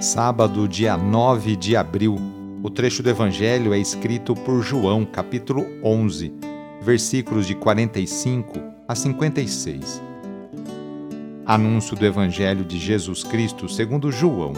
Sábado, 0.00 0.68
dia 0.68 0.94
9 0.94 1.56
de 1.56 1.74
abril. 1.74 2.18
O 2.62 2.68
trecho 2.68 3.02
do 3.02 3.08
Evangelho 3.08 3.72
é 3.72 3.78
escrito 3.78 4.34
por 4.34 4.60
João, 4.60 5.06
capítulo 5.06 5.64
11, 5.82 6.34
versículos 6.82 7.46
de 7.46 7.54
45 7.54 8.60
a 8.86 8.94
56. 8.94 10.02
Anúncio 11.46 11.96
do 11.96 12.04
Evangelho 12.04 12.62
de 12.62 12.78
Jesus 12.78 13.24
Cristo 13.24 13.70
segundo 13.70 14.12
João. 14.12 14.52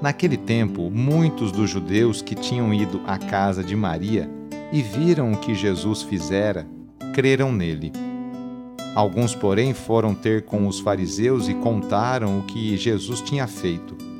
Naquele 0.00 0.38
tempo, 0.38 0.90
muitos 0.90 1.52
dos 1.52 1.68
judeus 1.68 2.22
que 2.22 2.34
tinham 2.34 2.72
ido 2.72 3.02
à 3.06 3.18
casa 3.18 3.62
de 3.62 3.76
Maria 3.76 4.30
e 4.72 4.80
viram 4.80 5.32
o 5.32 5.36
que 5.36 5.54
Jesus 5.54 6.00
fizera, 6.00 6.66
creram 7.12 7.52
nele. 7.52 7.92
Alguns, 8.94 9.34
porém, 9.34 9.74
foram 9.74 10.14
ter 10.14 10.46
com 10.46 10.66
os 10.66 10.80
fariseus 10.80 11.50
e 11.50 11.54
contaram 11.54 12.38
o 12.38 12.44
que 12.44 12.78
Jesus 12.78 13.20
tinha 13.20 13.46
feito. 13.46 14.11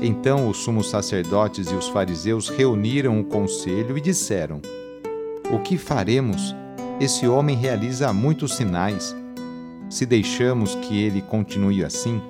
Então 0.00 0.48
os 0.48 0.58
sumos 0.58 0.88
sacerdotes 0.88 1.70
e 1.70 1.74
os 1.74 1.88
fariseus 1.88 2.48
reuniram 2.48 3.20
o 3.20 3.24
conselho 3.24 3.98
e 3.98 4.00
disseram: 4.00 4.60
O 5.52 5.58
que 5.58 5.76
faremos? 5.76 6.54
Esse 7.00 7.26
homem 7.26 7.56
realiza 7.56 8.12
muitos 8.12 8.56
sinais. 8.56 9.14
Se 9.90 10.04
deixamos 10.04 10.74
que 10.74 11.02
ele 11.02 11.22
continue 11.22 11.84
assim, 11.84 12.20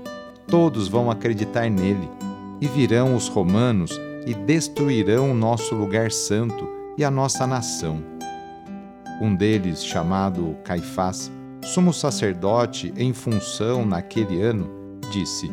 todos 0.47 0.89
vão 0.89 1.11
acreditar 1.11 1.71
nele, 1.71 2.09
e 2.61 2.67
virão 2.67 3.15
os 3.15 3.29
romanos 3.29 3.99
e 4.27 4.35
destruirão 4.35 5.31
o 5.31 5.35
nosso 5.35 5.75
lugar 5.75 6.11
santo 6.11 6.69
e 6.97 7.05
a 7.05 7.11
nossa 7.11 7.47
nação. 7.47 8.03
Um 9.21 9.35
deles, 9.35 9.85
chamado 9.85 10.57
Caifás, 10.65 11.31
sumo 11.63 11.93
sacerdote 11.93 12.93
em 12.97 13.13
função 13.13 13.85
naquele 13.85 14.41
ano, 14.41 14.71
disse: 15.11 15.51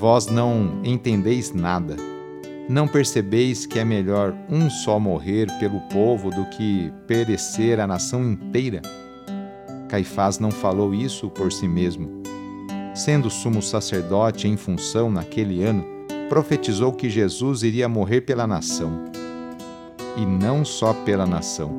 Vós 0.00 0.28
não 0.28 0.80
entendeis 0.82 1.52
nada. 1.52 1.94
Não 2.66 2.88
percebeis 2.88 3.66
que 3.66 3.78
é 3.78 3.84
melhor 3.84 4.34
um 4.48 4.70
só 4.70 4.98
morrer 4.98 5.46
pelo 5.58 5.78
povo 5.92 6.30
do 6.30 6.46
que 6.46 6.90
perecer 7.06 7.78
a 7.78 7.86
nação 7.86 8.24
inteira? 8.24 8.80
Caifás 9.90 10.38
não 10.38 10.50
falou 10.50 10.94
isso 10.94 11.28
por 11.28 11.52
si 11.52 11.68
mesmo. 11.68 12.22
Sendo 12.94 13.28
sumo 13.28 13.60
sacerdote 13.60 14.48
em 14.48 14.56
função 14.56 15.10
naquele 15.10 15.62
ano, 15.62 15.84
profetizou 16.30 16.94
que 16.94 17.10
Jesus 17.10 17.62
iria 17.62 17.86
morrer 17.86 18.22
pela 18.22 18.46
nação. 18.46 19.04
E 20.16 20.24
não 20.24 20.64
só 20.64 20.94
pela 20.94 21.26
nação, 21.26 21.70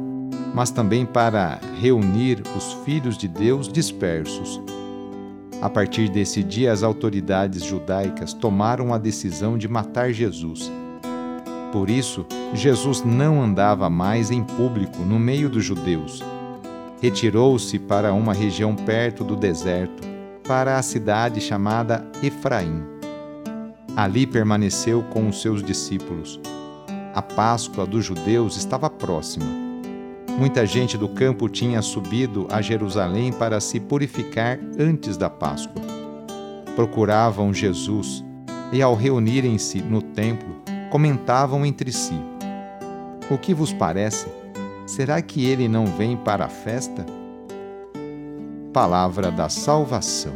mas 0.54 0.70
também 0.70 1.08
para 1.08 1.60
reunir 1.82 2.44
os 2.56 2.74
filhos 2.86 3.18
de 3.18 3.28
Deus 3.28 3.68
dispersos 3.68 4.62
a 5.62 5.70
partir 5.70 6.10
desse 6.10 6.42
dia, 6.42 6.72
as 6.72 6.82
autoridades 6.82 7.64
judaicas 7.64 8.34
tomaram 8.34 8.92
a 8.92 8.98
decisão 8.98 9.60
de 9.60 9.68
matar 9.68 10.12
Jesus. 10.12 10.72
Por 11.72 11.88
isso, 11.88 12.26
Jesus 12.54 13.04
não 13.04 13.42
andava 13.42 13.88
mais 13.88 14.32
em 14.32 14.44
público 14.44 15.04
no 15.04 15.20
meio 15.20 15.50
dos 15.50 15.64
judeus. 15.64 16.24
Retirou-se 17.00 17.78
para 17.78 18.12
uma 18.12 18.34
região 18.34 18.76
perto 18.76 19.24
do 19.24 19.36
deserto, 19.36 20.02
para 20.48 20.78
a 20.78 20.82
cidade 20.82 21.40
chamada 21.40 22.06
Efraim. 22.24 22.84
Ali 23.96 24.26
permaneceu 24.26 25.04
com 25.12 25.30
os 25.30 25.42
seus 25.42 25.64
discípulos. 25.64 26.40
A 27.14 27.22
Páscoa 27.22 27.86
dos 27.86 28.04
judeus 28.04 28.58
estava 28.58 28.90
próxima 28.90 29.71
Muita 30.42 30.66
gente 30.66 30.98
do 30.98 31.08
campo 31.08 31.48
tinha 31.48 31.84
subido 31.84 32.48
a 32.50 32.64
Jerusalém 32.64 33.32
para 33.32 33.60
se 33.60 33.80
purificar 33.80 34.58
antes 34.80 35.16
da 35.16 35.30
Páscoa. 35.30 35.80
Procuravam 36.76 37.54
Jesus 37.54 38.26
e, 38.74 38.82
ao 38.82 38.96
reunirem-se 38.96 39.84
no 39.84 40.02
templo, 40.02 40.64
comentavam 40.90 41.64
entre 41.64 41.92
si: 41.92 42.20
O 43.30 43.38
que 43.38 43.54
vos 43.54 43.72
parece? 43.72 44.30
Será 44.88 45.22
que 45.22 45.46
ele 45.46 45.68
não 45.68 45.86
vem 45.86 46.18
para 46.18 46.46
a 46.46 46.50
festa? 46.50 47.06
Palavra 48.74 49.30
da 49.30 49.48
Salvação. 49.48 50.34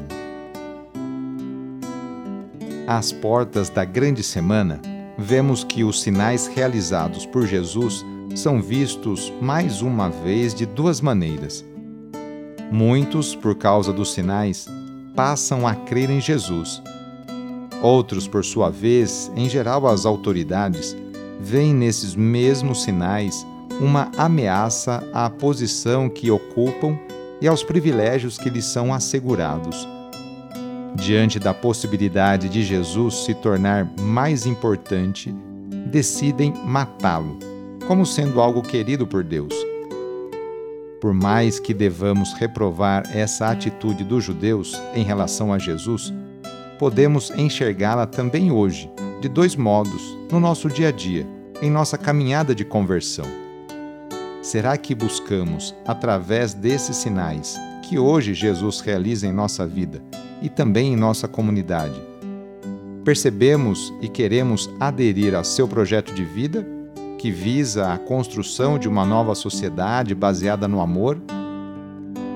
Às 2.85 3.11
portas 3.11 3.72
da 3.72 3.83
Grande 3.83 4.22
Semana, 4.22 4.79
vemos 5.17 5.63
que 5.63 5.83
os 5.83 5.99
sinais 6.03 6.45
realizados 6.45 7.25
por 7.25 7.47
Jesus 7.47 8.05
são 8.35 8.62
vistos 8.62 9.31
mais 9.41 9.81
uma 9.81 10.09
vez 10.09 10.53
de 10.53 10.66
duas 10.66 11.00
maneiras. 11.00 11.66
Muitos, 12.69 13.34
por 13.34 13.56
causa 13.56 13.94
dos 13.94 14.13
sinais, 14.13 14.68
passam 15.16 15.66
a 15.66 15.73
crer 15.73 16.09
em 16.09 16.19
Jesus. 16.19 16.81
Outros, 17.81 18.28
por 18.28 18.44
sua 18.44 18.69
vez, 18.69 19.31
em 19.35 19.47
geral 19.47 19.88
as 19.88 20.06
autoridades, 20.06 20.96
veem 21.40 21.73
nesses 21.73 22.13
mesmos 22.13 22.84
sinais 22.84 23.46
uma 23.79 24.12
ameaça 24.18 25.02
à 25.13 25.29
posição 25.29 26.09
que 26.09 26.29
ocupam 26.29 26.97
e 27.40 27.47
aos 27.47 27.63
privilégios 27.63 28.38
que 28.38 28.50
lhes 28.50 28.66
são 28.66 28.94
assegurados. 28.94 29.88
Diante 30.96 31.40
da 31.40 31.53
possibilidade 31.53 32.50
de 32.50 32.63
Jesus 32.63 33.25
se 33.25 33.34
tornar 33.34 33.90
mais 34.00 34.46
importante, 34.46 35.34
decidem 35.88 36.53
matá-lo 36.66 37.54
como 37.88 38.06
sendo 38.06 38.41
algo 38.41 38.62
querido 38.62 39.06
por 39.06 39.23
Deus. 39.23 39.53
Por 41.00 41.13
mais 41.13 41.59
que 41.59 41.73
devamos 41.73 42.34
reprovar 42.34 43.03
essa 43.16 43.50
atitude 43.50 44.03
dos 44.03 44.23
judeus 44.23 44.81
em 44.96 45.03
relação 45.03 45.53
a 45.53 45.59
Jesus, 45.59 46.13
podemos 46.79 47.31
enxergá-la 47.31 48.07
também 48.07 48.51
hoje, 48.51 48.90
de 49.22 49.29
dois 49.29 49.56
modos, 49.56 50.18
no 50.31 50.40
nosso 50.40 50.68
dia 50.68 50.90
a 50.90 50.91
dia, 50.91 51.28
em 51.62 51.69
nossa 51.69 51.97
caminhada 51.97 52.56
de 52.56 52.66
conversão. 52.66 53.25
Será 54.41 54.78
que 54.78 54.96
buscamos, 54.96 55.75
através 55.85 56.53
desses 56.53 56.97
sinais 56.97 57.59
que 57.84 58.00
hoje 58.00 58.34
Jesus 58.34 58.79
realiza 58.79 59.28
em 59.28 59.31
nossa 59.31 59.66
vida 59.66 60.02
e 60.41 60.50
também 60.50 60.94
em 60.94 60.96
nossa 60.96 61.28
comunidade, 61.28 62.02
percebemos 63.03 63.94
e 64.02 64.07
queremos 64.07 64.70
aderir 64.79 65.35
ao 65.35 65.43
seu 65.43 65.67
projeto 65.67 66.14
de 66.14 66.26
vida 66.26 66.74
que 67.25 67.31
visa 67.31 67.91
a 67.91 67.97
construção 67.97 68.77
de 68.77 68.87
uma 68.87 69.03
nova 69.03 69.33
sociedade 69.33 70.13
baseada 70.13 70.67
no 70.67 70.79
amor? 70.79 71.19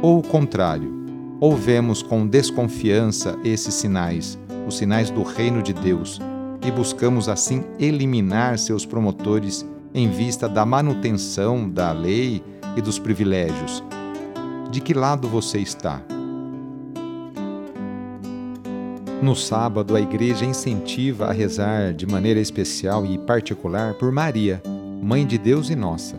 Ou 0.01 0.18
o 0.18 0.24
contrário, 0.24 0.91
ou 1.39 1.56
vemos 1.56 2.01
com 2.01 2.25
desconfiança 2.25 3.38
esses 3.44 3.75
sinais, 3.75 4.36
os 4.68 4.77
sinais 4.77 5.12
do 5.12 5.21
reino 5.21 5.62
de 5.62 5.74
Deus, 5.74 6.19
e 6.65 6.71
buscamos 6.71 7.30
assim 7.30 7.63
eliminar 7.80 8.57
seus 8.57 8.83
promotores 8.83 9.63
em 9.94 10.09
vista 10.09 10.50
da 10.50 10.65
manutenção 10.65 11.69
da 11.69 11.92
lei 11.92 12.44
e 12.75 12.81
dos 12.81 12.97
privilégios? 12.97 13.83
De 14.71 14.81
que 14.81 14.95
lado 14.95 15.27
você 15.27 15.59
está? 15.59 16.01
No 19.21 19.35
sábado, 19.35 19.95
a 19.95 20.01
igreja 20.01 20.45
incentiva 20.45 21.27
a 21.27 21.31
rezar 21.31 21.94
de 21.94 22.07
maneira 22.07 22.39
especial 22.39 23.06
e 23.06 23.19
particular 23.19 23.94
por 23.94 24.12
Maria, 24.12 24.59
Mãe 25.01 25.25
de 25.25 25.38
Deus 25.38 25.69
e 25.69 25.75
nossa. 25.75 26.16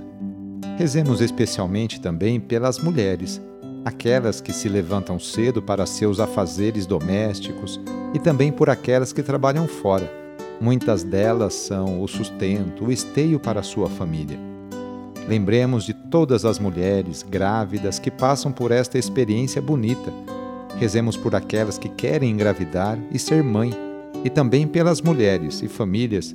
Rezemos 0.79 1.21
especialmente 1.21 2.01
também 2.01 2.41
pelas 2.41 2.79
mulheres, 2.79 3.41
aquelas 3.85 4.41
que 4.41 4.53
se 4.53 4.69
levantam 4.69 5.19
cedo 5.19 5.61
para 5.63 5.87
seus 5.87 6.21
afazeres 6.21 6.87
domésticos 6.87 7.81
e 8.15 8.19
também 8.19 8.51
por 8.51 8.71
aquelas 8.71 9.13
que 9.13 9.23
trabalham 9.23 9.69
fora, 9.69 10.21
Muitas 10.61 11.03
delas 11.03 11.55
são 11.55 12.03
o 12.03 12.07
sustento, 12.07 12.85
o 12.85 12.93
esteio 12.93 13.41
para 13.41 13.61
a 13.61 13.63
sua 13.63 13.89
família. 13.89 14.39
Lembremos 15.27 15.85
de 15.85 15.95
todas 15.95 16.45
as 16.45 16.59
mulheres 16.59 17.23
grávidas 17.23 17.99
que 17.99 18.11
passam 18.11 18.53
por 18.53 18.71
esta 18.71 18.99
experiência 18.99 19.63
bonita. 19.63 20.13
Rezemos 20.77 21.17
por 21.17 21.35
aquelas 21.35 21.79
que 21.79 21.89
querem 21.89 22.31
engravidar 22.31 22.99
e 23.11 23.19
ser 23.19 23.43
mãe, 23.43 23.73
e 24.23 24.29
também 24.29 24.67
pelas 24.67 25.01
mulheres 25.01 25.63
e 25.63 25.69
famílias 25.69 26.35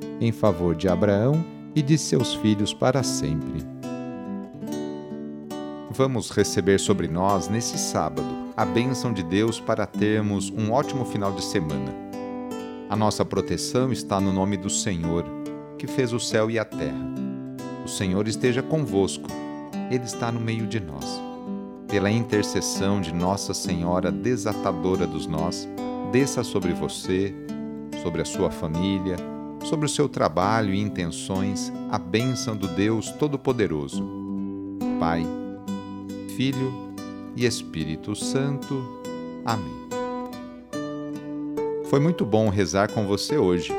em 0.21 0.31
favor 0.31 0.75
de 0.75 0.87
Abraão 0.87 1.43
e 1.75 1.81
de 1.81 1.97
seus 1.97 2.35
filhos 2.35 2.73
para 2.73 3.01
sempre. 3.01 3.65
Vamos 5.89 6.29
receber 6.29 6.79
sobre 6.79 7.07
nós, 7.07 7.49
nesse 7.49 7.77
sábado, 7.77 8.27
a 8.55 8.63
bênção 8.63 9.11
de 9.11 9.23
Deus 9.23 9.59
para 9.59 9.85
termos 9.85 10.49
um 10.49 10.71
ótimo 10.71 11.03
final 11.03 11.33
de 11.33 11.43
semana. 11.43 11.93
A 12.89 12.95
nossa 12.95 13.25
proteção 13.25 13.91
está 13.91 14.21
no 14.21 14.31
nome 14.31 14.55
do 14.55 14.69
Senhor 14.69 15.25
que 15.77 15.87
fez 15.87 16.13
o 16.13 16.19
céu 16.19 16.51
e 16.51 16.59
a 16.59 16.63
terra. 16.63 17.11
O 17.83 17.87
Senhor 17.87 18.27
esteja 18.27 18.61
convosco, 18.61 19.27
Ele 19.89 20.03
está 20.03 20.31
no 20.31 20.39
meio 20.39 20.67
de 20.67 20.79
nós. 20.79 21.19
Pela 21.87 22.11
intercessão 22.11 23.01
de 23.01 23.11
Nossa 23.11 23.51
Senhora 23.53 24.11
desatadora 24.11 25.07
dos 25.07 25.25
nós, 25.25 25.67
desça 26.11 26.43
sobre 26.43 26.71
você, 26.71 27.33
sobre 28.03 28.21
a 28.21 28.25
sua 28.25 28.51
família, 28.51 29.15
sobre 29.63 29.85
o 29.85 29.89
seu 29.89 30.09
trabalho 30.09 30.73
e 30.73 30.79
intenções 30.79 31.71
a 31.89 31.97
bênção 31.97 32.55
do 32.55 32.67
Deus 32.67 33.11
Todo-Poderoso. 33.11 34.03
Pai, 34.99 35.25
Filho 36.35 36.93
e 37.35 37.45
Espírito 37.45 38.15
Santo. 38.15 39.01
Amém. 39.45 39.81
Foi 41.85 41.99
muito 41.99 42.25
bom 42.25 42.49
rezar 42.49 42.91
com 42.91 43.05
você 43.05 43.37
hoje. 43.37 43.73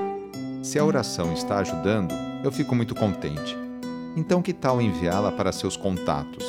Se 0.62 0.78
a 0.78 0.84
oração 0.84 1.32
está 1.32 1.58
ajudando, 1.58 2.12
eu 2.44 2.52
fico 2.52 2.74
muito 2.74 2.94
contente. 2.94 3.56
Então, 4.14 4.42
que 4.42 4.52
tal 4.52 4.82
enviá-la 4.82 5.32
para 5.32 5.52
seus 5.52 5.76
contatos, 5.76 6.44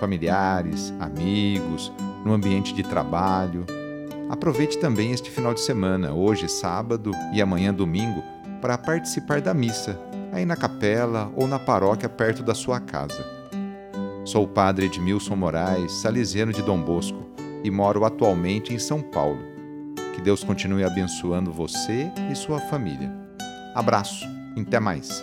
familiares, 0.00 0.92
amigos, 0.98 1.92
no 2.24 2.32
ambiente 2.32 2.74
de 2.74 2.82
trabalho? 2.82 3.64
Aproveite 4.28 4.78
também 4.78 5.12
este 5.12 5.30
final 5.30 5.54
de 5.54 5.60
semana, 5.60 6.12
hoje 6.12 6.48
sábado 6.48 7.12
e 7.32 7.40
amanhã 7.40 7.72
domingo, 7.72 8.22
para 8.64 8.78
participar 8.78 9.42
da 9.42 9.52
missa, 9.52 10.00
aí 10.32 10.46
na 10.46 10.56
capela 10.56 11.30
ou 11.36 11.46
na 11.46 11.58
paróquia 11.58 12.08
perto 12.08 12.42
da 12.42 12.54
sua 12.54 12.80
casa. 12.80 13.22
Sou 14.24 14.44
o 14.44 14.48
padre 14.48 14.86
Edmilson 14.86 15.36
Moraes, 15.36 15.92
salesiano 15.92 16.50
de 16.50 16.62
Dom 16.62 16.80
Bosco, 16.80 17.26
e 17.62 17.70
moro 17.70 18.06
atualmente 18.06 18.72
em 18.72 18.78
São 18.78 19.02
Paulo. 19.02 19.44
Que 20.14 20.22
Deus 20.22 20.42
continue 20.42 20.82
abençoando 20.82 21.52
você 21.52 22.10
e 22.32 22.34
sua 22.34 22.58
família. 22.58 23.12
Abraço, 23.74 24.26
até 24.58 24.80
mais. 24.80 25.22